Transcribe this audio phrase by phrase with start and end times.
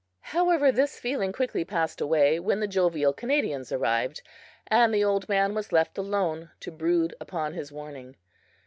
[0.33, 4.23] However, this feeling quickly passed away when the jovial Canadians arrived,
[4.65, 8.15] and the old man was left alone to brood upon his warning.